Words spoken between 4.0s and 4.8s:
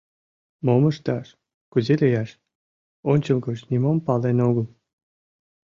пален огыл.